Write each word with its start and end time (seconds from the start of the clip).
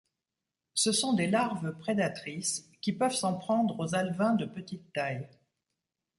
Ce 0.73 0.91
sont 0.91 1.13
des 1.13 1.27
larves 1.27 1.77
prédatrices, 1.77 2.67
qui 2.81 2.91
peuvent 2.91 3.13
s'en 3.13 3.35
prendre 3.35 3.79
aux 3.79 3.93
alevins 3.93 4.33
de 4.33 4.47
petite 4.47 4.91
taille. 4.93 5.29